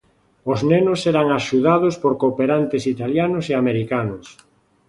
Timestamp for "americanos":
3.61-4.25